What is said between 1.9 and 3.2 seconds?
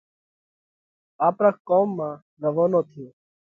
مانه روَونو ٿيو۔